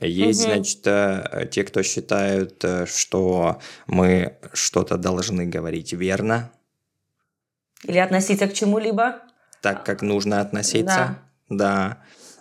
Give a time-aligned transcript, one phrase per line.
[0.00, 0.52] Есть, угу.
[0.52, 6.50] значит, э, те, кто считают, э, что мы что-то должны говорить верно.
[7.84, 9.20] Или относиться к чему-либо.
[9.60, 11.18] Так, как нужно относиться.
[11.48, 11.56] Да.
[11.56, 11.98] да.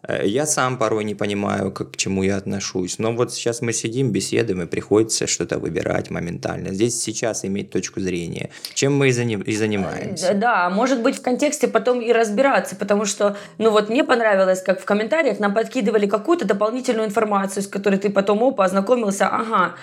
[0.08, 3.00] Э, я сам порой не понимаю, как, к чему я отношусь.
[3.00, 6.74] Но вот сейчас мы сидим, беседуем, и приходится что-то выбирать моментально.
[6.74, 8.50] Здесь сейчас иметь точку зрения.
[8.74, 10.32] Чем мы и, заним, и занимаемся.
[10.32, 14.62] Э, да, может быть, в контексте потом и разбираться, потому что, ну вот мне понравилось,
[14.62, 19.76] как в комментариях нам подкидывали какую-то дополнительную информацию, с которой ты потом, опа, ознакомился, ага,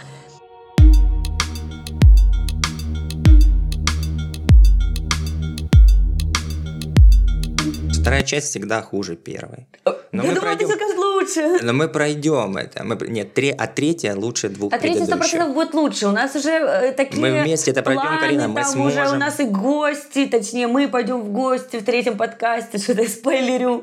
[8.00, 9.66] Вторая часть всегда хуже первой.
[10.12, 10.68] Но Я мы думала, пройдем...
[10.68, 11.58] ты скажешь лучше.
[11.62, 12.84] Но мы пройдем это.
[12.84, 12.96] Мы...
[13.08, 13.54] Нет, три...
[13.56, 16.08] а третья лучше двух А третья сто процентов будет лучше.
[16.08, 19.04] У нас уже э, такие Мы вместе это пройдем, планы, Карина, мы там сможем.
[19.04, 23.82] уже у нас и гости, точнее, мы пойдем в гости в третьем подкасте, что-то спойлерю.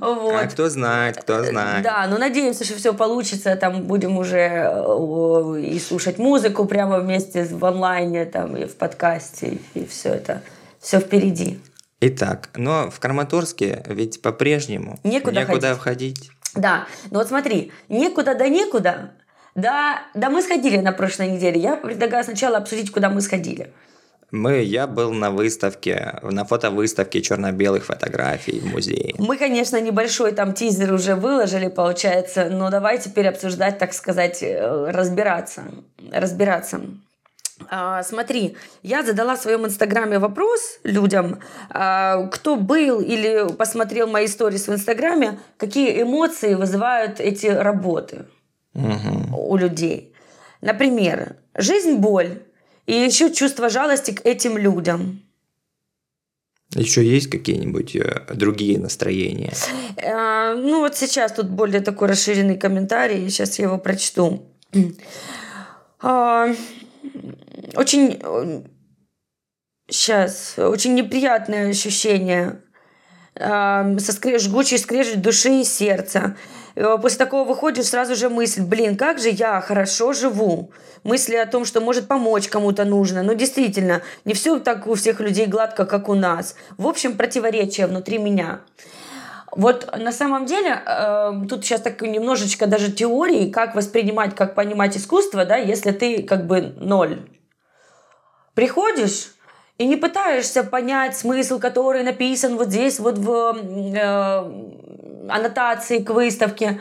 [0.00, 0.34] Вот.
[0.34, 1.82] А кто знает, кто э, знает.
[1.82, 3.56] Да, но надеемся, что все получится.
[3.56, 9.58] Там будем уже э, и слушать музыку прямо вместе в онлайне, там, и в подкасте,
[9.74, 10.42] и все это.
[10.80, 11.58] Все впереди.
[12.00, 15.78] Итак, но в Краматорске ведь по-прежнему некуда, некуда ходить.
[15.78, 16.30] входить.
[16.54, 19.12] Да, ну вот смотри, некуда да некуда.
[19.54, 21.60] Да, да мы сходили на прошлой неделе.
[21.60, 23.72] Я предлагаю сначала обсудить, куда мы сходили.
[24.30, 29.14] Мы, я был на выставке, на фотовыставке черно-белых фотографий в музее.
[29.18, 34.90] Мы, конечно, небольшой там тизер уже выложили, получается, но давай теперь обсуждать, так сказать, э,
[34.90, 35.64] разбираться.
[36.12, 36.82] Разбираться.
[37.68, 44.26] А, смотри, я задала в своем инстаграме вопрос людям, а, кто был или посмотрел мои
[44.26, 48.26] истории в инстаграме, какие эмоции вызывают эти работы
[48.74, 49.50] угу.
[49.50, 50.14] у людей.
[50.60, 52.42] Например, жизнь боль
[52.86, 55.22] и еще чувство жалости к этим людям.
[56.74, 59.52] Еще есть какие-нибудь э, другие настроения?
[60.04, 64.46] А, ну вот сейчас тут более такой расширенный комментарий, сейчас я его прочту.
[66.00, 66.54] А,
[67.74, 68.66] очень
[69.90, 72.62] сейчас очень неприятное ощущение
[73.38, 76.36] со скреж, жгучий скрежет души и сердца.
[76.74, 80.72] Э, после такого выходишь сразу же мысль, блин, как же я хорошо живу.
[81.02, 83.22] Мысли о том, что может помочь кому-то нужно.
[83.22, 86.54] Но действительно, не все так у всех людей гладко, как у нас.
[86.76, 88.60] В общем, противоречие внутри меня.
[89.52, 94.96] Вот на самом деле э, тут сейчас так немножечко даже теории, как воспринимать, как понимать
[94.96, 97.28] искусство, да, если ты как бы ноль.
[98.54, 99.32] Приходишь
[99.78, 104.38] и не пытаешься понять смысл, который написан вот здесь, вот в э,
[105.30, 106.80] аннотации к выставке,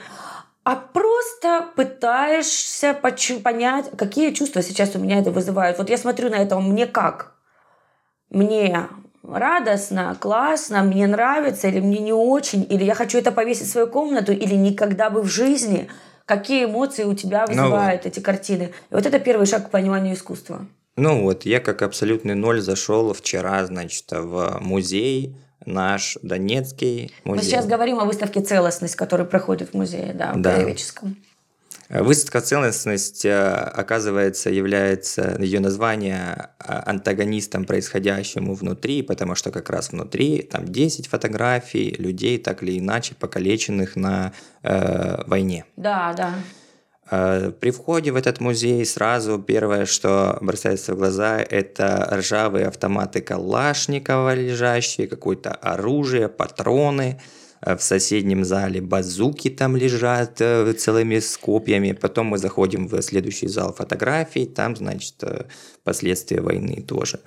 [0.63, 5.77] а просто пытаешься понять, какие чувства сейчас у меня это вызывает.
[5.77, 7.35] Вот я смотрю на это, мне как?
[8.29, 8.89] Мне
[9.27, 13.87] радостно, классно, мне нравится или мне не очень, или я хочу это повесить в свою
[13.87, 15.89] комнату, или никогда бы в жизни.
[16.25, 18.73] Какие эмоции у тебя ну вызывают ну, эти картины?
[18.89, 20.65] И вот это первый шаг к пониманию искусства.
[20.97, 27.37] Ну вот, я как абсолютный ноль зашел вчера, значит, в музей, наш Донецкий музей.
[27.37, 30.55] Мы сейчас говорим о выставке «Целостность», которая проходит в музее, да, в да.
[30.55, 31.17] Краеведческом.
[31.89, 39.69] Э, выставка «Целостность», э, оказывается, является ее название э, антагонистом происходящему внутри, потому что как
[39.69, 44.33] раз внутри там 10 фотографий людей, так или иначе, покалеченных на
[44.63, 45.65] э, войне.
[45.75, 46.33] Да, да.
[47.61, 54.33] При входе в этот музей сразу первое, что бросается в глаза, это ржавые автоматы Калашникова
[54.33, 57.21] лежащие, какое-то оружие, патроны–
[57.61, 61.91] в соседнем зале базуки там лежат э, целыми скопьями.
[61.93, 65.45] Потом мы заходим в следующий зал фотографий, там, значит, э,
[65.83, 67.19] последствия войны тоже.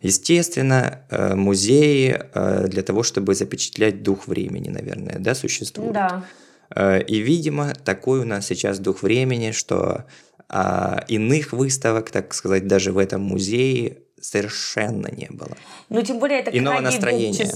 [0.00, 1.00] Естественно,
[1.34, 5.94] музеи для того, чтобы запечатлять дух времени, наверное, да, существуют.
[5.94, 6.98] Да.
[6.98, 10.04] И, видимо, такой у нас сейчас дух времени, что
[10.48, 15.56] а, иных выставок, так сказать, даже в этом музее совершенно не было.
[15.88, 17.46] Ну, тем более это Иного настроения.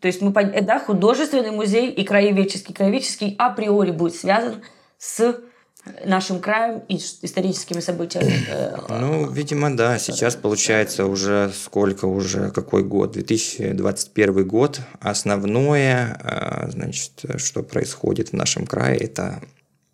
[0.00, 2.74] То есть мы, да, художественный музей и краеведческий.
[2.74, 4.62] Краеведческий априори будет связан
[4.98, 5.40] с
[6.04, 8.34] нашим краем и историческими событиями.
[8.48, 9.98] Э, ну, видимо, да.
[9.98, 13.12] Сейчас получается уже сколько уже, какой год?
[13.12, 14.80] 2021 год.
[15.00, 19.40] Основное, э, значит, что происходит в нашем крае, это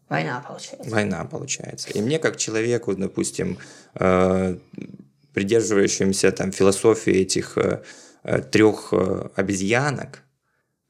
[0.09, 0.91] Война, получается.
[0.91, 1.89] Война, получается.
[1.91, 3.59] И мне, как человеку, допустим,
[3.95, 4.57] э,
[5.33, 7.57] придерживающимся там философии этих
[8.25, 10.23] трех э, обезьянок,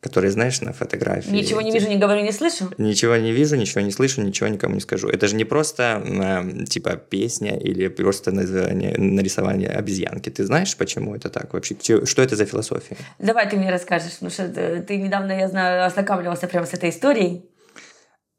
[0.00, 1.30] которые, знаешь, на фотографии.
[1.30, 2.70] Ничего не вижу, не говорю, не слышу.
[2.78, 5.08] Ничего не вижу, ничего не слышу, ничего никому не скажу.
[5.08, 10.30] Это же не просто э, типа песня или просто нарисование обезьянки.
[10.30, 11.76] Ты знаешь, почему это так вообще?
[12.04, 12.96] Что это за философия?
[13.18, 17.48] Давай ты мне расскажешь, потому что ты недавно, я знаю, ознакомливался прямо с этой историей.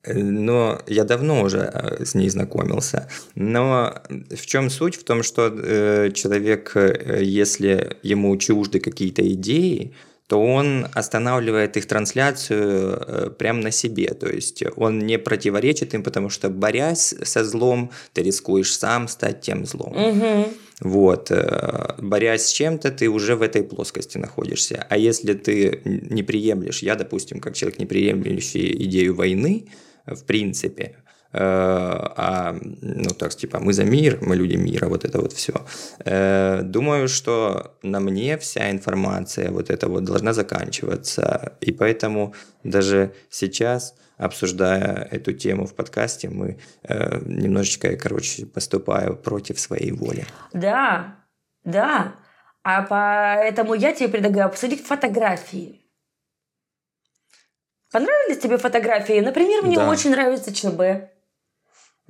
[0.07, 3.09] Но я давно уже э, с ней знакомился.
[3.35, 4.95] Но в чем суть?
[4.95, 9.93] В том, что э, человек, э, если ему чужды какие-то идеи,
[10.27, 14.07] то он останавливает их трансляцию прямо на себе.
[14.07, 19.41] То есть он не противоречит им, потому что борясь со злом, ты рискуешь сам стать
[19.41, 19.95] тем злом.
[19.95, 20.49] Угу.
[20.81, 21.31] Вот,
[21.99, 24.87] борясь с чем-то, ты уже в этой плоскости находишься.
[24.89, 29.67] А если ты не приемлешь, я, допустим, как человек, не приемлющий идею войны,
[30.05, 30.83] в принципе,
[31.33, 35.53] э, а, ну, так, типа, мы за мир, мы люди мира, вот это вот все.
[36.05, 43.11] Э, думаю, что на мне вся информация вот эта вот должна заканчиваться, и поэтому даже
[43.29, 50.25] сейчас, обсуждая эту тему в подкасте, мы э, немножечко, короче, поступаю против своей воли.
[50.53, 51.15] Да,
[51.63, 52.15] да.
[52.63, 55.84] А поэтому я тебе предлагаю обсудить фотографии.
[57.95, 59.21] Понравились тебе фотографии?
[59.21, 59.89] Например, мне Да.
[59.89, 61.14] очень нравится ЧБ.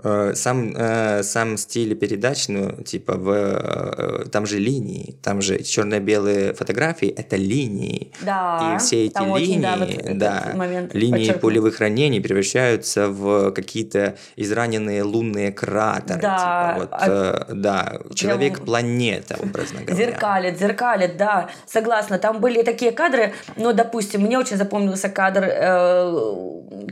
[0.03, 5.63] Э, Сам, э, сам стиль передач, ну, типа, в, э, там же линии, там же
[5.63, 8.11] черно-белые фотографии– это линии.
[8.21, 8.75] Да.
[8.75, 13.07] И все эти там очень, да, вот линии, этот да, момент линии полевых ранений превращаются
[13.07, 16.19] в какие-то израненные лунные кратеры.
[16.19, 19.95] Да, типа, вот, а- да, человек-планета, образно говоря.
[19.95, 22.19] Зеркалит, зеркалит, да, согласна.
[22.19, 25.45] Там были такие кадры, ну, допустим, мне очень запомнился кадр,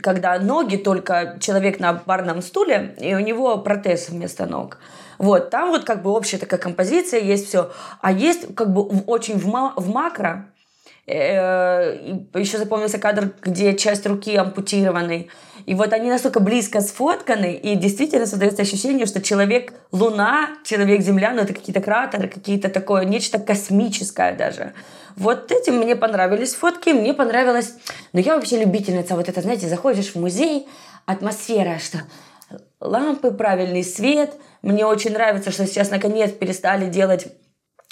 [0.02, 4.80] когда ноги только человек на барном стуле, и у него протез вместо ног.
[5.18, 7.72] Вот, там вот как бы общая такая композиция, есть все.
[8.02, 10.50] А есть как бы в- очень в, ма- в макро,
[11.06, 15.30] еще запомнился кадр, где часть руки ампутированной.
[15.66, 21.32] И вот они настолько близко сфотканы, и действительно создается ощущение, что человек Луна, человек Земля,
[21.34, 24.74] ну это какие-то кратеры, какие-то такое, нечто космическое даже.
[25.16, 27.76] Вот этим мне понравились фотки, мне понравилось...
[28.14, 30.68] Но я вообще любительница вот это, знаете, заходишь в музей,
[31.06, 32.00] атмосфера, что
[32.84, 34.34] лампы, правильный свет.
[34.62, 37.28] Мне очень нравится, что сейчас наконец перестали делать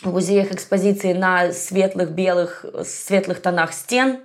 [0.03, 4.19] в музеях экспозиции на светлых, белых, светлых тонах стен,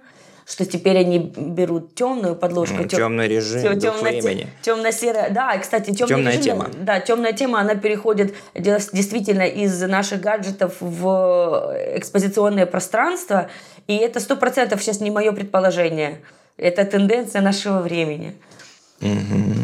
[0.46, 2.76] что теперь они берут темную подложку.
[2.78, 4.48] Ну, темный режим, дух времени.
[4.62, 5.30] Темно-серая.
[5.30, 6.70] Да, кстати, темный Темная режим, тема.
[6.78, 13.48] Да, темная тема, она переходит действительно из наших гаджетов в экспозиционное пространство.
[13.86, 16.20] И это сто процентов сейчас не мое предположение.
[16.56, 18.34] Это тенденция нашего времени.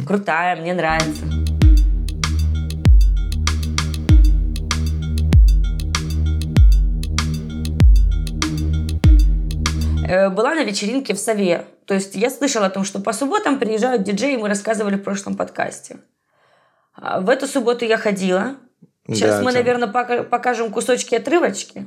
[0.06, 1.24] Крутая, мне нравится.
[10.06, 11.66] Э, Была на вечеринке в Сове.
[11.86, 15.36] То есть я слышала о том, что по субботам приезжают диджеи, мы рассказывали в прошлом
[15.36, 15.98] подкасте.
[16.94, 18.56] А В эту субботу я ходила.
[19.08, 21.86] Сейчас Да, мы, там- наверное, пока- покажем кусочки отрывочки.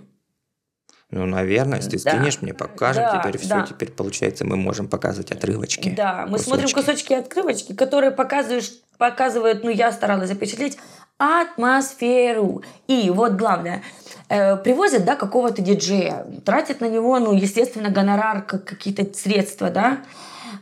[1.12, 2.12] Ну, наверное, если ты Да.
[2.12, 3.04] скинешь, мне покажем.
[3.04, 3.62] Да, теперь все, да.
[3.62, 5.94] теперь получается, мы можем показывать отрывочки.
[5.96, 6.92] Да, мы смотрим кусочки.
[6.92, 8.66] кусочки отрывочки, которые показывают,
[8.98, 10.78] показывают, ну я старалась запечатлеть
[11.18, 12.64] атмосферу.
[12.88, 13.84] И вот главное,
[14.30, 20.00] э, привозят, да, какого-то диджея, тратят на него, ну, естественно, гонорар, как какие-то средства, да,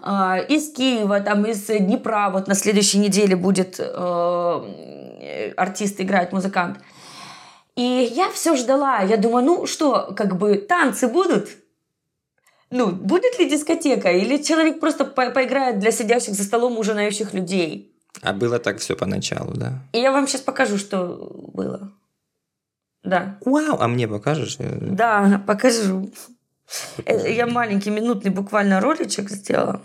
[0.05, 6.77] А, из Киева, там, из Днепра, вот на следующей неделе будет э, артист играть, музыкант.
[7.75, 7.81] И
[8.15, 11.49] я все ждала, я думаю, ну что, как бы танцы будут?
[12.69, 14.11] Ну, будет ли дискотека?
[14.11, 17.91] Или человек просто по- поиграет для сидящих за столом ужинающих людей?
[18.21, 19.79] А было так все поначалу, да?
[19.91, 21.91] И я вам сейчас покажу, что было.
[23.03, 23.37] Да.
[23.45, 24.57] Вау, а мне покажешь?
[24.59, 26.11] Да, покажу.
[27.05, 29.81] Э, Я маленький минутный буквально роличек сделала.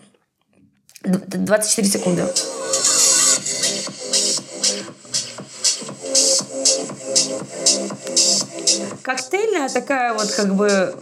[1.02, 2.22] Д- 24 секунды.
[9.08, 10.94] Коктейльная такая вот как бы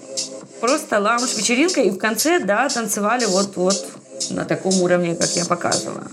[0.61, 3.85] просто лаунж вечеринка и в конце, да, танцевали вот вот
[4.31, 6.05] на таком уровне, как я показывала.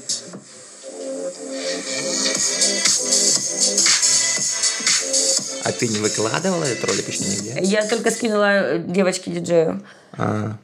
[5.63, 7.59] А ты не выкладывала этот ролик еще нигде?
[7.61, 9.83] Я только скинула девочке-диджею.
[10.13, 10.57] А,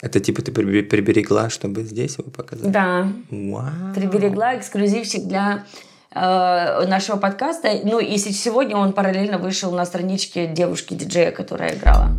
[0.00, 2.70] это типа ты прибе- приберегла, чтобы здесь его показать?
[2.72, 3.12] Да.
[3.30, 3.94] Вау.
[3.94, 7.80] приберегла эксклюзивчик для э, нашего подкаста.
[7.84, 12.10] Ну и се- сегодня он параллельно вышел на страничке девушки-диджея, которая играла.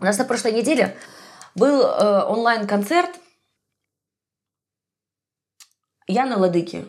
[0.00, 0.96] У нас на прошлой неделе
[1.54, 3.10] был э, онлайн-концерт
[6.06, 6.86] Яны Ладыки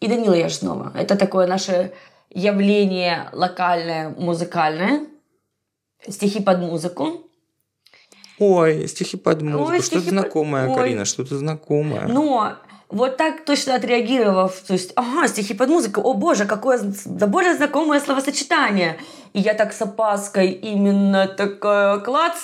[0.00, 0.92] и Данила Яшнова.
[0.96, 1.92] Это такое наше
[2.28, 5.06] явление локальное, музыкальное.
[6.08, 7.29] Стихи под музыку.
[8.40, 9.70] Ой, стихи под музыку.
[9.70, 10.74] Ой, что-то под- знакомое, Ой.
[10.74, 12.08] Карина, что-то знакомое.
[12.08, 12.54] Но
[12.88, 17.54] вот так точно отреагировав, то есть, ага, стихи под музыку, о боже, какое да более
[17.54, 18.96] знакомое словосочетание.
[19.34, 22.34] И я так с опаской именно такая клац,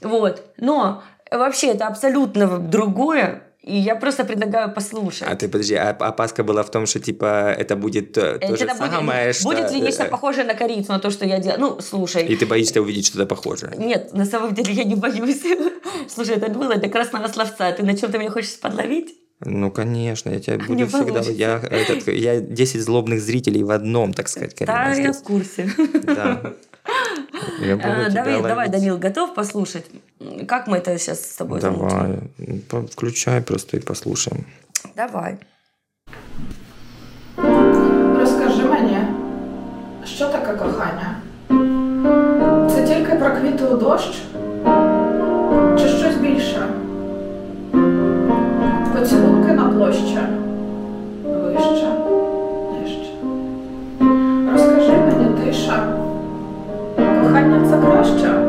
[0.00, 0.42] вот.
[0.56, 5.28] Но вообще это абсолютно другое, и я просто предлагаю послушать.
[5.28, 8.64] А ты подожди, а опаска была в том, что типа это будет э, то же
[8.64, 9.44] Это будет, самое, что...
[9.44, 11.60] будет ли нечто э, похожее на корицу, на то, что я делаю?
[11.60, 12.26] Ну, слушай.
[12.26, 13.72] И ты боишься увидеть что-то похожее.
[13.76, 15.42] Нет, на самом деле я не боюсь.
[16.08, 17.70] Слушай, это было до красного словца.
[17.70, 19.14] Ты на чем-то меня хочешь подловить?
[19.44, 21.04] Ну, конечно, я тебя Не буду всегда...
[21.04, 21.32] получится.
[21.32, 25.70] Я, этот, я 10 злобных зрителей в одном, так сказать, Карина, Да, я в курсе.
[26.02, 26.54] Да.
[27.60, 28.72] Я буду А, Давай, давай, ловить.
[28.72, 29.84] Данил, готов послушать?
[30.47, 31.89] Как мы это сейчас с тобой замутим?
[31.89, 32.19] Давай,
[32.69, 34.45] По- включай просто и послушаем.
[34.95, 35.37] Давай.
[38.19, 38.97] Розкажи мені,
[40.05, 41.15] що таке кохання?
[42.69, 44.21] Це тільки про квіти у дощ?
[45.79, 46.67] Чи щось більше?
[48.93, 50.19] Поцілунки на площі?
[51.23, 51.91] Вище,
[52.73, 53.11] нижче.
[54.51, 55.93] Розкажи мені тиша.
[56.95, 58.40] Кохання це краще?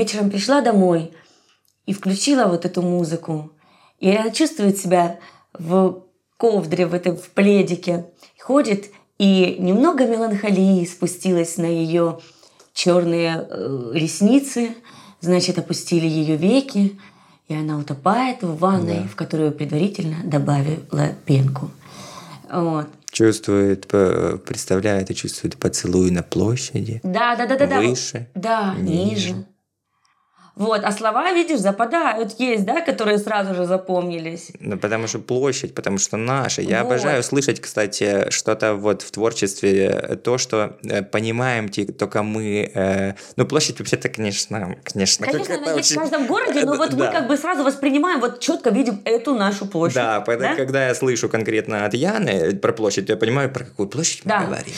[0.00, 1.12] Вечером пришла домой
[1.86, 3.52] и включила вот эту музыку.
[3.98, 5.18] И она чувствует себя
[5.52, 6.02] в
[6.38, 8.06] ковдре, в этой в пледике.
[8.40, 8.86] Ходит,
[9.18, 12.18] и немного меланхолии спустилась на ее
[12.72, 14.70] черные э, ресницы.
[15.20, 16.98] Значит, опустили ее веки,
[17.48, 19.08] и она утопает в ванной, Да.
[19.08, 21.70] в которую предварительно добавила пенку.
[22.50, 22.86] Вот.
[23.12, 27.00] Чувствует, п- представляет и чувствует поцелуй на площади.
[27.02, 27.80] Да, да, да, да, да.
[27.80, 29.32] Выше, Да, ниже.
[29.32, 29.46] ниже.
[30.60, 34.50] Вот, а слова, видишь, западают, есть, да, которые сразу же запомнились.
[34.60, 36.60] Ну, потому что площадь, потому что наша.
[36.60, 36.92] Я Вот.
[36.92, 42.70] обожаю слышать, кстати, что-то вот в творчестве, э, то, что э, понимаем только мы.
[42.74, 46.74] э, ну, площадь вообще-то, конечно, конечно, Конечно, она это есть в очень- каждом городе, но
[46.74, 49.94] Э, вот мы как бы сразу воспринимаем, вот четко видим эту нашу площадь.
[49.96, 50.20] Да,
[50.56, 54.28] когда я слышу конкретно от Яны про площадь, то я понимаю, про какую площадь мы
[54.28, 54.44] Да.
[54.44, 54.74] говорим.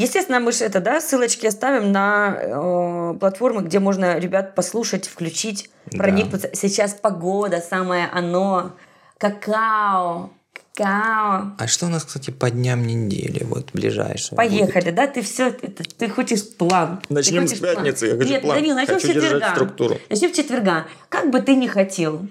[0.00, 5.70] Естественно, мы же это, да, ссылочки оставим на э, платформы, где можно ребят послушать, включить,
[5.92, 5.98] Да.
[5.98, 6.50] проникнуться.
[6.54, 8.72] Сейчас погода, самое оно,
[9.18, 10.30] какао,
[10.74, 11.52] какао.
[11.58, 14.36] А что у нас, кстати, по дням недели, вот ближайшее?
[14.36, 15.06] Поехали, да?
[15.06, 17.00] Ты все, это, ты хочешь план.
[17.10, 18.56] Начнем хочешь с пятницы, я хочу Нет, план.
[18.56, 19.54] Данил, начнем Хочу с держать четверга.
[19.54, 19.98] структуру.
[20.08, 20.86] Начнем с четверга.
[21.10, 22.26] Как бы ты ни хотел,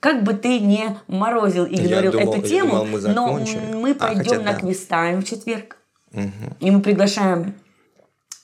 [0.00, 3.38] как бы ты не морозил и говорил думал- эту тему, думал, мы но
[3.78, 4.60] мы А, пойдем хотя на да.
[4.60, 5.78] квистайм в четверг.
[6.12, 7.54] И мы приглашаем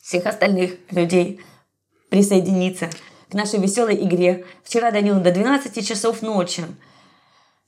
[0.03, 1.41] всех остальных людей
[2.11, 2.91] присоединиться
[3.31, 4.45] к нашей веселой игре.
[4.65, 6.65] Вчера Данил до 12 часов ночи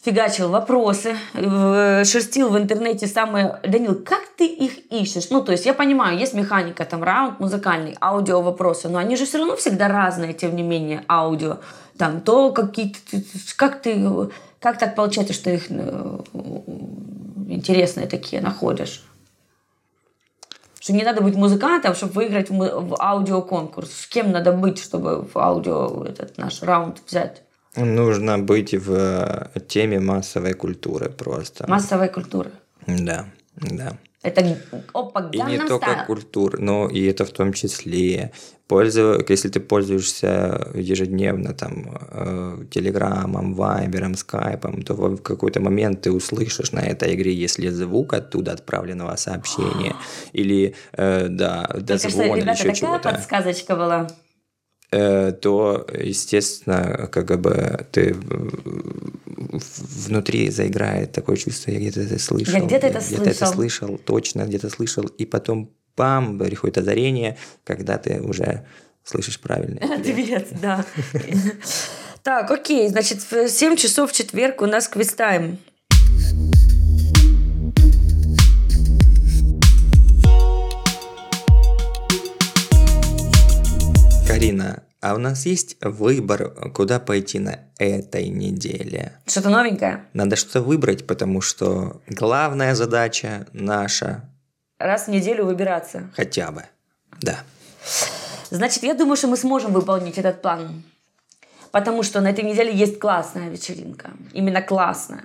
[0.04, 3.58] фигачил вопросы, шерстил в интернете самые...
[3.62, 5.30] Данил, как ты их ищешь?
[5.30, 9.24] Ну, то есть я понимаю, есть механика, там раунд музыкальный, аудио вопросы, но они же
[9.24, 11.60] все равно всегда разные, тем не менее, аудио.
[11.96, 12.98] Там то какие-то...
[13.56, 14.28] Как ты...
[14.60, 16.18] Как так получается, что их э,
[17.48, 19.02] интересные такие находишь?
[20.84, 23.90] Что не надо быть музыкантом, чтобы выиграть в, аудиоконкурс.
[23.90, 27.40] С кем надо быть, чтобы в аудио этот наш раунд взять?
[27.74, 31.64] Нужно быть в э, теме массовой культуры просто.
[31.70, 32.50] Массовая культура.
[32.86, 33.24] Да,
[33.56, 33.96] да.
[34.24, 34.56] Это
[34.94, 38.32] опа, И не только культур, но и это в том числе.
[38.66, 39.22] Пользу...
[39.28, 46.72] Если ты пользуешься ежедневно там э, Телеграмом, Вайбером, Скайпом, то в какой-то момент ты услышишь
[46.72, 49.94] на этой игре, если звук оттуда отправленного сообщения
[50.32, 54.08] или э, да, Только что, дозвон или ребята, еще такая чего-то, подсказочка была.
[54.90, 58.16] э, то, естественно, как бы ты
[59.78, 62.54] внутри заиграет такое чувство, я где-то это слышал.
[62.54, 63.86] Я где-то это где-то это слышал.
[63.86, 65.04] слышал, точно где-то слышал.
[65.04, 68.66] И потом, бам, приходит озарение, когда ты уже
[69.04, 69.80] слышишь правильно.
[69.94, 70.84] Ответ, да.
[72.22, 75.58] Так, окей, значит, в 7 часов в четверг у нас квиз-тайм.
[84.26, 89.12] Карина, А у нас есть выбор, куда пойти на этой неделе.
[89.26, 90.06] Что-то новенькое?
[90.14, 94.24] Надо что-то выбрать, потому что главная задача наша
[94.78, 96.10] Раз в неделю выбираться.
[96.16, 96.62] хотя бы.
[97.20, 97.40] Да.
[98.48, 100.82] Значит, я думаю, что мы сможем выполнить этот план.
[101.70, 104.10] Потому что на этой неделе есть классная вечеринка.
[104.32, 105.24] Именно классная.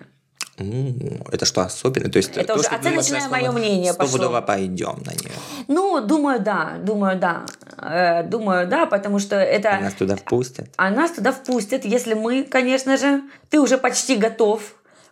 [0.59, 2.09] М, Это что особенно?
[2.11, 4.41] То есть Это то, уже думаешь, оценочное моё мы мнение пошло.
[4.41, 5.31] Пойдем на нее.
[5.67, 6.73] Ну, думаю, да.
[6.83, 7.45] Думаю, да.
[7.77, 9.77] Э, думаю, да, потому что это...
[9.81, 10.67] Нас туда впустят.
[10.77, 14.61] А нас туда впустят, если мы, конечно же, ты уже почти готов,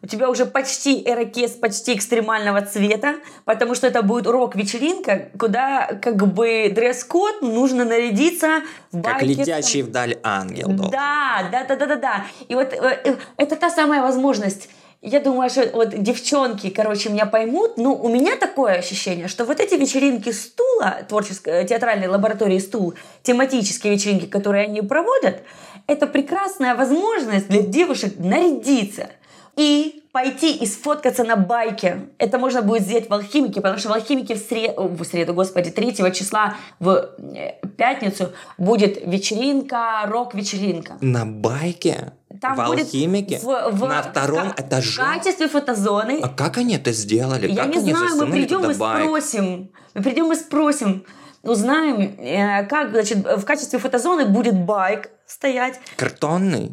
[0.04, 6.16] у тебя уже почти эрокез, почти экстремального цвета, потому что это будет рок-вечеринка, куда как
[6.34, 8.62] бы дресс-код нужно нарядиться
[8.92, 9.26] в Как байке.
[9.26, 10.68] летящий вдаль ангел.
[10.70, 12.26] Да, да, да, да, да, да.
[12.48, 14.70] И вот э, э, это та самая возможность.
[15.10, 17.78] Я думаю, что вот девчонки, короче, меня поймут.
[17.78, 23.94] Ну, у меня такое ощущение, что вот эти вечеринки стула, творческой, театральной лаборатории стул, тематические
[23.94, 25.44] вечеринки, которые они проводят,
[25.88, 29.08] это прекрасная возможность для девушек нарядиться
[29.56, 32.08] и пойти и сфоткаться на байке.
[32.18, 35.70] Это можно будет сделать в Алхимике, потому что в Алхимике в среду, в среду, господи,
[35.70, 36.90] 3 числа в
[37.36, 40.98] э, пятницу будет вечеринка, рок-вечеринка.
[41.02, 42.14] На байке?
[42.42, 43.40] Там в будет алхимике?
[43.44, 45.02] в- в- на втором ка- этаже?
[45.02, 46.20] В качестве фотозоны.
[46.24, 47.48] А как они это сделали?
[47.52, 49.04] Я как не знаю, мы придем и байк?
[49.04, 49.70] спросим.
[49.94, 51.04] Мы придем и спросим.
[51.44, 55.80] Узнаем, э, как, значит, в качестве фотозоны будет байк стоять.
[55.96, 56.72] Картонный?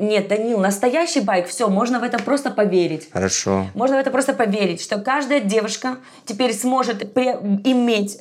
[0.00, 3.10] Нет, Данил, настоящий байк, все, можно в это просто поверить.
[3.12, 3.66] Хорошо.
[3.74, 8.18] Можно в это просто поверить, что каждая девушка теперь сможет иметь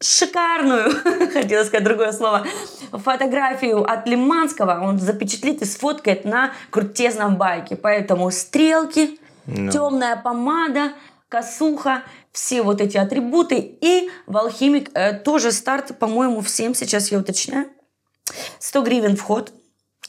[0.00, 0.90] шикарную,
[1.32, 2.46] хотела сказать другое слово,
[2.92, 4.80] фотографию от Лиманского.
[4.82, 7.76] Он запечатлит и сфоткает на крутезном байке.
[7.76, 9.72] Поэтому стрелки, Ну.
[9.72, 10.92] темная помада,
[11.28, 13.56] косуха, все вот эти атрибуты.
[13.80, 17.68] И в Алхимик э, тоже старт, по-моему, в 7, сейчас я уточняю.
[18.58, 19.52] 100 гривен вход.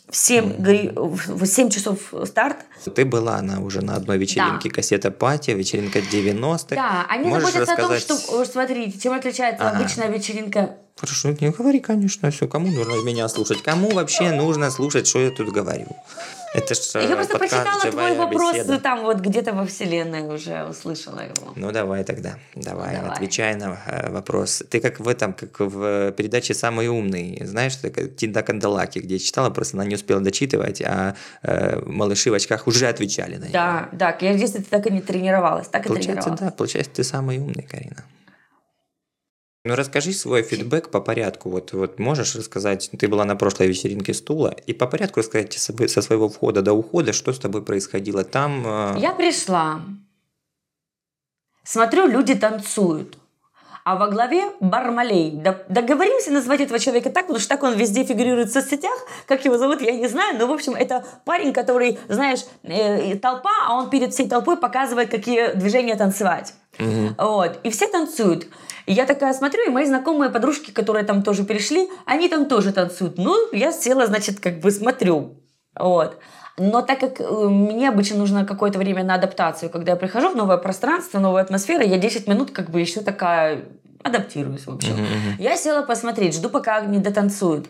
[0.10, 2.58] В 7, гри- в 7 часов старт.
[2.94, 6.76] Ты была на, уже на одной вечеринке кассета пати, вечеринка 90-х.
[6.76, 9.80] Да, они Можешь заботятся о том, рассказать- что, смотрите, чем отличается Ага.
[9.80, 10.78] обычная вечеринка.
[10.96, 12.48] Хорошо, не говори, конечно, все.
[12.48, 13.62] Кому нужно меня слушать?
[13.64, 15.88] Кому вообще нужно слушать, что я тут говорю?
[16.56, 18.80] Это ж э, Я просто подкаст прочитала твой «Живая вопрос беседа».
[18.80, 21.54] там вот где-то во вселенной уже услышала его.
[21.56, 23.12] Ну давай тогда, давай, Давай.
[23.12, 24.64] отвечай на э, вопрос.
[24.70, 27.78] Ты как в этом, как в передаче «Самый умный», знаешь,
[28.18, 32.68] Тинда Канделаки, где я читала, просто она не успела дочитывать, а э, малыши в очках
[32.68, 33.54] уже отвечали на нее.
[33.54, 36.40] Да, да, я детстве так и не тренировалась, так и Получается, тренировалась.
[36.40, 38.04] да, получается, ты самый умный, Карина.
[39.66, 41.50] Ну, расскажи свой фидбэк по порядку.
[41.50, 45.74] Вот, вот можешь рассказать, ты была на прошлой вечеринке стула, и по порядку рассказать со
[45.74, 48.64] сво- со своего входа до ухода, что с тобой происходило там.
[48.96, 49.82] э, Я пришла,
[51.64, 53.18] смотрю, люди танцуют.
[53.84, 55.32] А во главе Бармалей.
[55.70, 58.94] Договоримся назвать этого человека так, потому что так он везде фигурирует в соцсетях.
[59.28, 60.40] Как его зовут, я не знаю.
[60.40, 65.12] Но, в общем, это парень, который, знаешь, э, толпа, а он перед всей толпой показывает,
[65.12, 66.54] какие движения танцевать.
[66.80, 67.16] мгм.
[67.20, 67.60] Вот.
[67.64, 68.48] И все танцуют.
[68.86, 72.72] И я такая смотрю, и мои знакомые подружки, которые там тоже перешли, они там тоже
[72.72, 73.18] танцуют.
[73.18, 75.42] Ну, я села, значит, как бы смотрю.
[75.78, 76.20] Вот.
[76.58, 80.36] Но так как э, мне обычно нужно какое-то время на адаптацию, когда я прихожу в
[80.36, 83.66] новое пространство, новую атмосферу, я 10 минут как бы еще такая
[84.04, 84.94] адаптируюсь, в общем.
[84.94, 85.36] Мгм, мгм.
[85.40, 87.68] Я села посмотреть, жду, пока они дотанцуют.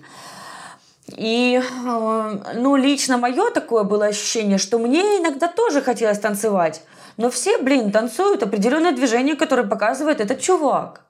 [1.07, 6.83] И, э, ну, лично мое такое было ощущение, что мне иногда тоже хотелось танцевать.
[7.17, 11.01] Но все, блин, танцуют определенное движение, которое показывает этот чувак.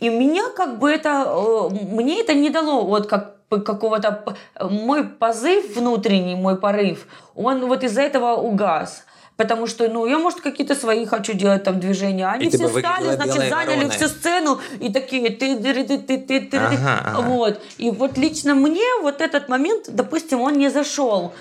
[0.00, 5.76] И меня как бы это, э, мне это не дало вот как какого-то, мой позыв
[5.76, 9.04] внутренний, мой порыв, он вот из-за этого угас.
[9.36, 12.26] Потому что, ну, я, может, какие-то свои хочу делать там движения.
[12.26, 13.90] Они И все стали, значит, заняли вороной.
[13.90, 17.20] всю сцену и такие ты ты ты ты ты ты Ага, ага.
[17.20, 17.60] Вот.
[17.78, 21.32] И вот лично мне вот этот момент, допустим, он не зашел.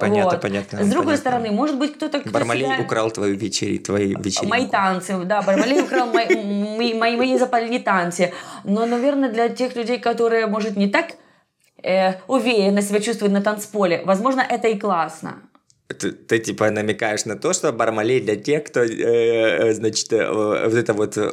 [0.00, 0.40] Понятно, Вот.
[0.40, 1.16] понятно, С другой понятно.
[1.16, 2.20] стороны, может быть, кто-то...
[2.20, 4.46] кто Бармалей себя- украл твою вечери, твои вечеринки.
[4.46, 6.26] Мои танцы, да, Бармалей украл мои,
[6.78, 8.32] мои, мои, мои запальные танцы.
[8.64, 11.06] Но, наверное, для тех людей, которые, может, не так
[11.82, 15.42] э, уверенно себя чувствуют на танцполе, возможно, это и классно.
[15.86, 20.30] Ты, ты, типа намекаешь на то, что Бармалей для тех, кто, э, э, значит, э,
[20.32, 21.30] вот это вот, э,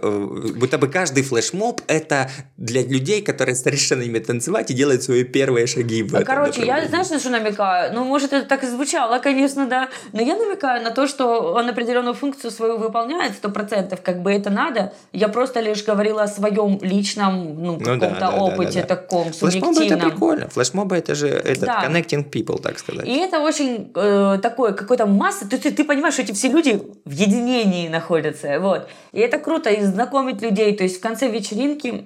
[0.58, 5.68] будто бы каждый флешмоб это для людей, которые совершенно умеют танцевать и делают свои первые
[5.68, 7.94] шаги в этом Короче, я, знаешь, на что намекаю?
[7.94, 9.88] Ну, может, это так и звучало, конечно, да.
[10.12, 14.34] Но я намекаю на то, что он определенную функцию свою выполняет, сто процентов, как бы
[14.34, 14.92] это надо.
[15.14, 18.88] Я просто лишь говорила о своем личном, ну, Ну да, каком-то да, да, опыте да,
[18.88, 18.96] да.
[18.96, 20.12] таком, Флешмобы это субъективном.
[20.12, 20.50] прикольно.
[20.50, 21.86] Флешмобы это же этот Да.
[21.88, 23.08] connecting people, так сказать.
[23.08, 26.82] И это очень э, такой, какой-то массы, ты, ты, ты понимаешь, что эти все люди
[27.06, 28.88] в единении находятся, вот.
[29.12, 32.04] И это круто, и знакомить людей, то есть в конце вечеринки,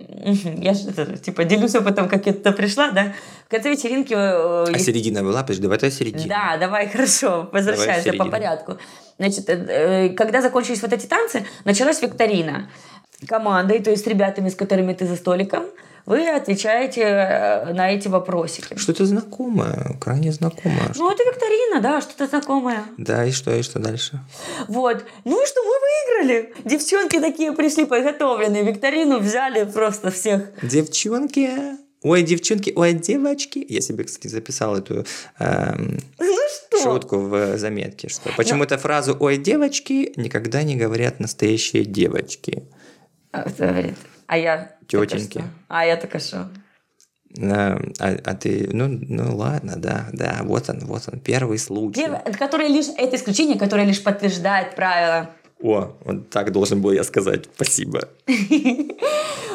[0.62, 3.14] я же типа делюсь опытом, как я туда пришла, да,
[3.48, 4.14] в конце вечеринки...
[4.14, 5.42] Э, а середина была?
[5.42, 6.26] Подожди, давай это середина.
[6.28, 8.78] Да, давай, хорошо, возвращаемся по порядку.
[9.18, 12.70] Значит, э, когда закончились вот эти танцы, началась викторина
[13.28, 15.64] командой, то есть с ребятами, с которыми ты за столиком,
[16.06, 18.78] вы отвечаете э, на эти вопросики.
[18.78, 20.92] Что-то знакомое, крайне знакомое.
[20.96, 22.84] Ну, это викторина, да, что-то знакомое.
[22.98, 24.20] Да, и что, и что дальше?
[24.68, 25.04] Вот.
[25.24, 25.74] Ну и что, мы
[26.22, 26.54] выиграли.
[26.64, 30.52] Девчонки такие пришли подготовленные, викторину взяли просто всех.
[30.62, 31.50] Девчонки,
[32.06, 33.66] Ой, девчонки, ой, девочки.
[33.68, 35.08] Я себе, кстати, записал эту
[35.40, 36.38] эм, ну
[36.70, 36.84] что?
[36.84, 42.64] шутку в заметке, что почему-то фразу «ой, девочки» никогда не говорят настоящие девочки.
[43.32, 43.48] А?
[44.28, 44.75] А я...
[44.88, 45.44] Тетеньки.
[45.68, 46.50] А я только что.
[47.42, 52.02] А, а, а ты, ну, ну ладно, да, да, вот он, вот он, первый случай.
[52.02, 55.30] Первый, который лишь, это исключение, которое лишь подтверждает правило.
[55.62, 58.08] О, вот так должен был я сказать, спасибо.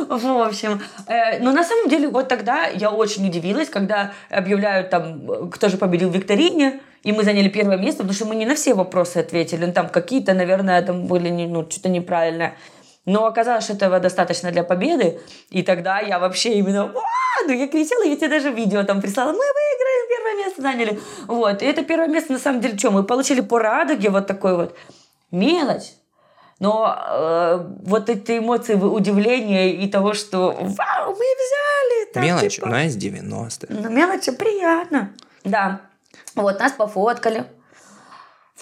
[0.08, 5.50] В общем, э, но на самом деле вот тогда я очень удивилась, когда объявляют там,
[5.50, 8.54] кто же победил в викторине, и мы заняли первое место, потому что мы не на
[8.54, 12.56] все вопросы ответили, ну, там какие-то, наверное, там были ну, что-то неправильное.
[13.06, 15.20] Но оказалось, что этого достаточно для победы.
[15.48, 16.92] И тогда я вообще именно...
[17.46, 19.32] Ну, я кричала, я тебе даже видео там прислала.
[19.32, 21.00] Мы выиграем, первое место заняли.
[21.26, 21.62] Вот.
[21.62, 22.90] И это первое место, на самом деле, что?
[22.90, 24.76] Мы получили по радуге вот такой вот
[25.30, 25.92] мелочь.
[26.58, 32.12] Но э, вот эти эмоции удивления и того, что вау, мы взяли.
[32.12, 32.68] Так, мелочь, типа...
[32.68, 33.66] но из 90-х.
[33.70, 35.14] Ну, мелочь приятно.
[35.42, 35.80] Да.
[36.34, 37.46] Вот, нас пофоткали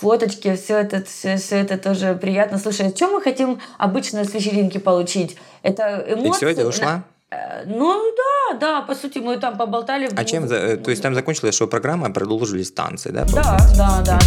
[0.01, 2.59] фоточки, все это, все, все это тоже приятно.
[2.59, 5.37] Слушай, что мы хотим обычно с вечеринки получить?
[5.63, 6.29] Это эмоции.
[6.29, 7.05] И все, ты ушла?
[7.31, 10.09] Э, ну да, да, по сути мы там поболтали.
[10.17, 13.25] А чем, э, то есть там закончилась шоу-программа, а продолжились танцы, да?
[13.25, 14.19] Да, да, да.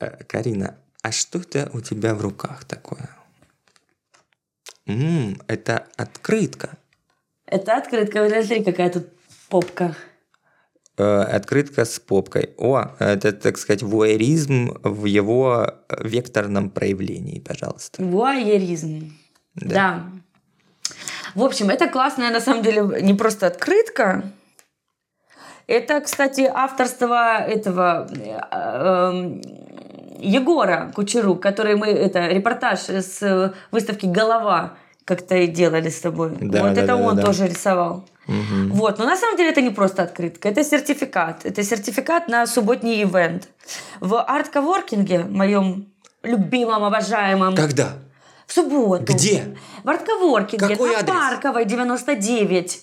[0.00, 3.08] Э, Карина, а что это у тебя в руках такое?
[4.84, 6.76] Ммм, это открытка.
[7.50, 8.28] Это открытка.
[8.28, 9.08] Смотри, какая тут
[9.48, 9.94] попка.
[10.98, 12.50] Э, открытка с попкой.
[12.58, 18.02] О, это, так сказать, вуайеризм в его векторном проявлении, пожалуйста.
[18.02, 19.12] Вуайеризм.
[19.54, 19.68] Да.
[19.74, 20.04] да.
[21.34, 24.24] В общем, это классная, на самом деле, не просто открытка.
[25.66, 29.40] Это, кстати, авторство этого э, э,
[30.20, 34.76] Егора Кучеру, который мы, это репортаж с выставки «Голова»
[35.08, 36.36] как-то и делали с тобой.
[36.38, 37.22] Да, вот да, это да, он да.
[37.22, 38.04] тоже рисовал.
[38.26, 38.74] Угу.
[38.74, 41.46] Вот, но на самом деле это не просто открытка, это сертификат.
[41.46, 43.48] Это сертификат на субботний ивент.
[44.00, 45.86] В арт-коворкинге, моем
[46.22, 47.56] любимом, обожаемом.
[47.56, 47.92] Когда?
[48.46, 49.14] В субботу.
[49.14, 49.56] Где?
[49.82, 50.68] В арт-коворкинге.
[50.68, 51.14] Какой на адрес?
[51.14, 52.80] Парковой, 99.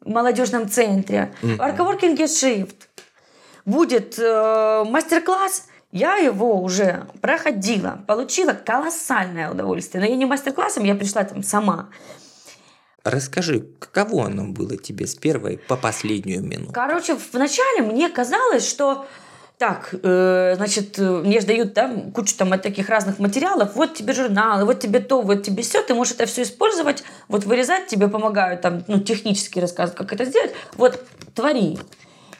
[0.00, 1.32] В молодежном центре.
[1.42, 1.52] Угу.
[1.54, 2.74] В арт-коворкинге Shift.
[3.64, 10.02] Будет э, мастер-класс я его уже проходила, получила колоссальное удовольствие.
[10.02, 11.88] Но я не мастер-классом, я пришла там сама.
[13.02, 16.72] Расскажи, каково оно было тебе с первой по последнюю минуту?
[16.72, 19.06] Короче, вначале мне казалось, что
[19.56, 24.14] так, э, значит, мне же дают там кучу там от таких разных материалов, вот тебе
[24.14, 28.08] журналы, вот тебе то, вот тебе все, ты можешь это все использовать, вот вырезать, тебе
[28.08, 31.78] помогают там, ну, технически рассказывать, как это сделать, вот, твори.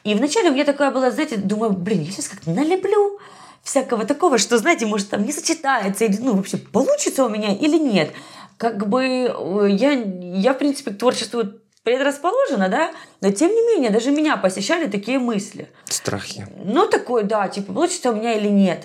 [0.04, 3.18] И вначале у меня такое было, знаете, думаю, блин, я сейчас как-то налеплю,
[3.62, 7.78] всякого такого, что, знаете, может, там не сочетается, или, ну, вообще, получится у меня или
[7.78, 8.12] нет.
[8.56, 11.44] Как бы э, я, я в принципе, к творчеству
[11.82, 15.68] предрасположена, да, но тем не менее, даже меня посещали такие мысли.
[15.84, 16.46] Страхи.
[16.62, 18.84] Ну, такой, да, типа, получится у меня или нет.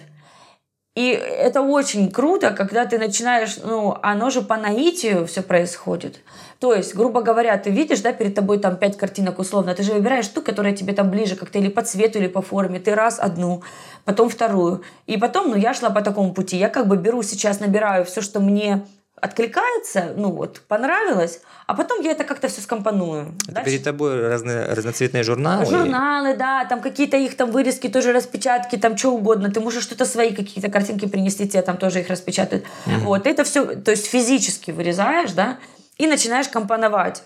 [0.95, 6.21] И это очень круто, когда ты начинаешь, ну, оно же по наитию все происходит.
[6.59, 9.91] То есть, грубо говоря, ты видишь, да, перед тобой там пять картинок условно, ты же
[9.91, 12.79] выбираешь ту, которая тебе там ближе как-то или по цвету, или по форме.
[12.79, 13.61] Ты раз одну,
[14.05, 14.83] потом вторую.
[15.05, 16.55] И потом, ну, я шла по такому пути.
[16.55, 18.85] Я как бы беру сейчас, набираю все, что мне
[19.21, 23.33] откликается, ну вот, понравилось, а потом я это как-то все скомпоную.
[23.43, 23.71] Это Дальше...
[23.71, 25.65] перед тобой разные, разноцветные журналы?
[25.65, 29.49] Журналы, да, там какие-то их там вырезки, тоже распечатки, там что угодно.
[29.49, 32.65] Ты можешь что-то свои какие-то картинки принести, тебе там тоже их распечатают.
[32.85, 33.05] Угу.
[33.05, 35.59] Вот, это все, то есть физически вырезаешь, да,
[35.97, 37.23] и начинаешь компоновать.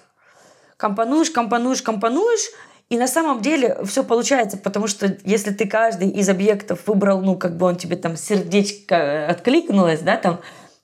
[0.78, 2.52] Компонуешь, компонуешь, компонуешь,
[2.90, 7.36] и на самом деле все получается, потому что если ты каждый из объектов выбрал, ну,
[7.36, 10.40] как бы он тебе там сердечко откликнулось, да, там,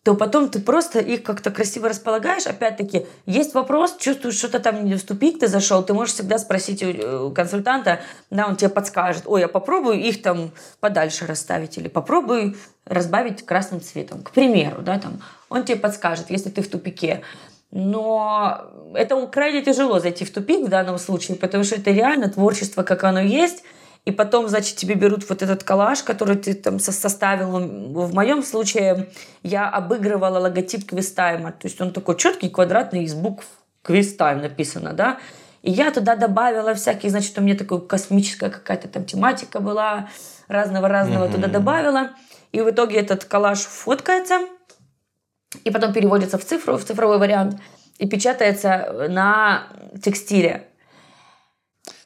[0.06, 2.46] то потом ты просто их как-то красиво располагаешь.
[2.46, 7.32] Опять-таки, есть вопрос, чувствуешь, что-то там в тупик ты зашел, ты можешь всегда спросить у
[7.32, 13.44] консультанта, да, он тебе подскажет, ой, я попробую их там подальше расставить, или попробую разбавить
[13.44, 17.24] красным цветом, к примеру, да, там, он тебе подскажет, если ты в тупике.
[17.72, 18.62] Но
[18.94, 23.04] это крайне тяжело зайти в тупик в данном случае, потому что это реально творчество, как
[23.06, 23.64] оно есть.
[24.06, 27.60] И потом, значит, тебе берут вот этот коллаж, который ты там составил.
[27.60, 29.10] В моем случае
[29.42, 31.52] я обыгрывала логотип Квистайма.
[31.52, 33.46] То есть он такой четкий, квадратный, из букв
[33.82, 35.18] Квистайм написано, да.
[35.64, 40.10] И я туда добавила всякие, значит, у меня такая космическая какая-то там тематика была,
[40.48, 41.32] разного-разного mm-hmm.
[41.32, 42.12] туда добавила.
[42.52, 44.42] И в итоге этот коллаж фоткается,
[45.64, 47.60] и потом переводится в цифру, в цифровой вариант,
[47.98, 49.64] и печатается на
[50.04, 50.68] текстиле.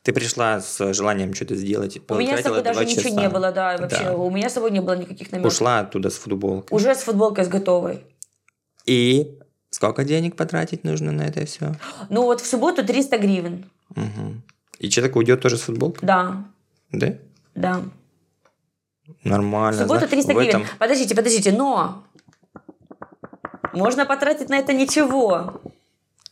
[0.10, 2.02] Ты пришла с желанием что-то сделать.
[2.10, 3.22] У меня с собой даже ничего часа.
[3.22, 4.06] не было, да, вообще.
[4.06, 4.16] Да.
[4.16, 5.54] У меня с собой не было никаких намеков.
[5.54, 6.76] Ушла оттуда с футболкой.
[6.76, 8.04] Уже с футболкой, с готовой.
[8.88, 9.38] И
[9.70, 11.76] сколько денег потратить нужно на это все?
[12.10, 13.70] Ну вот в субботу 300 гривен.
[13.92, 14.34] Угу.
[14.80, 16.08] И человек уйдет тоже с футболкой?
[16.08, 16.44] Да.
[16.92, 17.14] Да?
[17.54, 17.82] Да.
[19.24, 19.84] Нормально.
[19.84, 20.50] В субботу 300 гривен.
[20.50, 20.66] Этом...
[20.80, 22.04] Подождите, подождите, но
[23.74, 25.62] можно потратить на это ничего.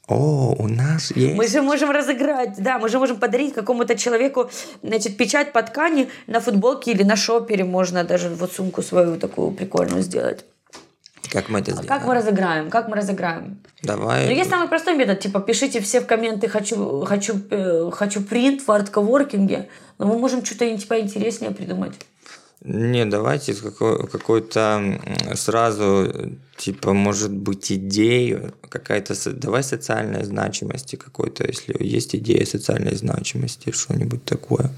[0.08, 1.36] О, у нас есть.
[1.36, 4.50] Мы же можем разыграть, да, мы же можем подарить какому-то человеку,
[4.82, 7.66] значит, печать по ткани на футболке или на шопере.
[7.66, 10.46] Можно даже вот сумку свою такую прикольную сделать.
[11.32, 11.90] Как мы это сделаем?
[11.90, 12.70] Как мы разыграем?
[12.70, 13.60] Как мы разыграем?
[13.84, 14.26] Давай.
[14.26, 15.20] Ну, есть самый простой метод.
[15.20, 19.68] Типа, пишите все в комменты «хочу, хочу, э, хочу принт в арт-коворкинге».
[19.98, 21.96] Но мы можем что-то типа интереснее придумать.
[22.64, 25.00] Не, давайте какой- какой-то
[25.36, 26.12] сразу,
[26.58, 34.26] типа, может быть, идею, какая-то, давай социальной значимости какой-то, если есть идея социальной значимости, что-нибудь
[34.26, 34.72] такое.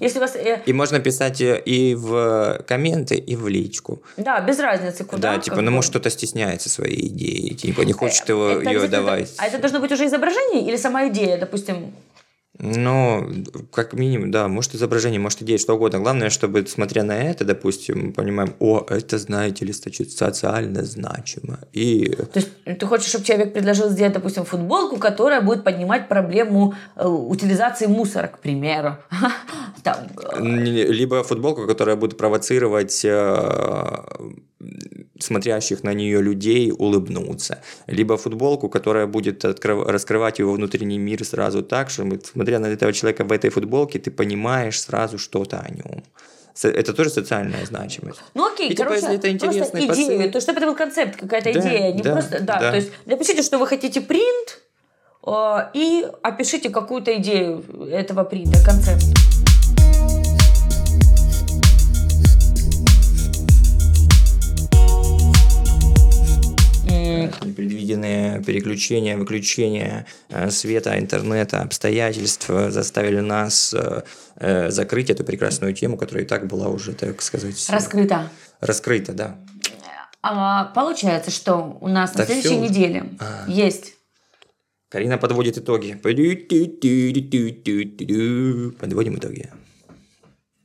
[0.00, 0.34] Если вас...
[0.34, 0.60] Э...
[0.66, 4.02] И можно писать и в комменты, и в личку.
[4.16, 5.34] Да, без разницы, куда.
[5.34, 9.34] Да, типа, ну, может, кто-то стесняется своей идеи, типа, не хочет его, это, ее давать.
[9.38, 11.92] А это должно быть уже изображение или сама идея, допустим?
[12.62, 13.26] Ну,
[13.72, 16.00] как минимум, да, может изображение, может идея, что угодно.
[16.00, 21.60] Главное, чтобы, смотря на это, допустим, мы понимаем, о, это, знаете ли, социально значимо.
[21.72, 22.10] И...
[22.10, 27.06] То есть ты хочешь, чтобы человек предложил сделать, допустим, футболку, которая будет поднимать проблему э,
[27.06, 28.96] утилизации мусора, к примеру.
[29.82, 29.96] Там.
[30.34, 34.04] Э, либо футболку, которая будет провоцировать э,
[35.18, 37.62] смотрящих на нее людей улыбнуться.
[37.86, 39.86] Либо футболку, которая будет открыв...
[39.86, 44.10] раскрывать его внутренний мир сразу так, что, смотря на этого человека в этой футболке, ты
[44.10, 46.02] понимаешь сразу что-то о нем.
[46.62, 48.20] Это тоже социальная значимость.
[48.34, 50.32] Ну окей, и, типа, короче, если это интересный просто идея, посыл...
[50.32, 52.90] то чтобы это был концепт, какая-то да, идея, не да, просто, да, да, то есть
[53.06, 54.60] напишите, что вы хотите принт,
[55.26, 59.29] э, и опишите какую-то идею этого принта, концепт.
[68.42, 74.02] Переключения, выключения э, света, интернета, обстоятельства заставили нас э,
[74.36, 77.68] э, закрыть эту прекрасную тему, которая и так была уже, так сказать...
[77.68, 78.30] Раскрыта.
[78.60, 79.36] Раскрыта, да.
[80.22, 82.68] А, получается, что у нас так на следующей все...
[82.68, 83.44] неделе а.
[83.48, 83.94] есть
[84.90, 85.94] Карина подводит итоги.
[85.94, 86.36] Подводим
[89.16, 89.50] итоги.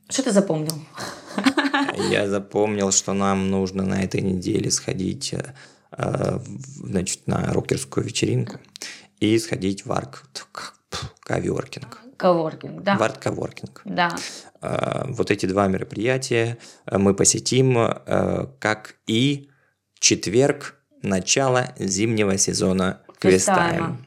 [0.08, 0.74] Что ты запомнил?
[2.10, 5.54] Я запомнил, что нам нужно на этой неделе сходить Э,
[5.96, 8.58] значит, на рокерскую вечеринку
[9.20, 10.24] и сходить в арк
[11.20, 12.00] коворкинг.
[12.16, 12.96] Коворкинг, да.
[12.96, 13.82] В арт-коворкинг.
[13.84, 14.16] Да.
[14.62, 16.56] Э, вот эти два мероприятия
[16.90, 19.50] мы посетим, э, как и
[19.98, 24.05] четверг, начало зимнего сезона Квестайм.